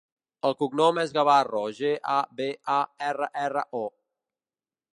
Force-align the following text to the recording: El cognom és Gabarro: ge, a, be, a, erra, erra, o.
El 0.47 0.53
cognom 0.61 0.99
és 1.01 1.11
Gabarro: 1.17 1.61
ge, 1.79 1.91
a, 2.15 2.17
be, 2.39 2.47
a, 2.79 2.81
erra, 3.11 3.29
erra, 3.43 3.67
o. 3.83 3.83